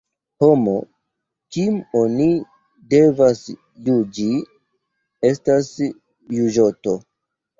[0.43, 0.71] Homo,
[1.57, 2.29] kim oni
[2.95, 3.43] devas
[3.89, 4.25] juĝi,
[5.31, 5.69] estas
[6.39, 6.99] juĝoto.